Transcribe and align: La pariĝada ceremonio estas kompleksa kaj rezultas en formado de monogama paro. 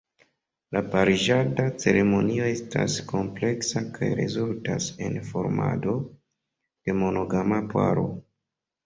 La 0.75 0.79
pariĝada 0.93 1.65
ceremonio 1.83 2.47
estas 2.51 2.95
kompleksa 3.11 3.83
kaj 3.97 4.09
rezultas 4.21 4.87
en 5.09 5.19
formado 5.29 5.95
de 6.89 6.97
monogama 7.03 7.61
paro. 7.77 8.07